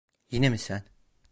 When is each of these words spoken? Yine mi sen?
Yine 0.31 0.49
mi 0.49 0.57
sen? 0.57 0.83